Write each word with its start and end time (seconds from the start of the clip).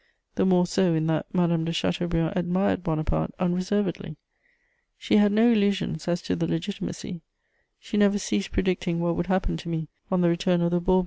The 0.33 0.47
more 0.47 0.65
so 0.65 0.95
in 0.95 1.05
that 1.05 1.27
Madame 1.31 1.63
de 1.63 1.71
Chateaubriand 1.71 2.35
admired 2.35 2.83
Bonaparte 2.83 3.35
unreservedly; 3.39 4.15
she 4.97 5.17
had 5.17 5.31
no 5.31 5.51
illusions 5.51 6.07
as 6.07 6.23
to 6.23 6.35
the 6.35 6.47
Legitimacy: 6.47 7.21
she 7.79 7.97
never 7.97 8.17
ceased 8.17 8.51
predicting 8.51 8.99
what 8.99 9.15
would 9.15 9.27
happen 9.27 9.57
to 9.57 9.69
me 9.69 9.89
on 10.09 10.21
the 10.21 10.29
return 10.29 10.61
of 10.61 10.71
the 10.71 10.81
Bourbons. 10.81 10.99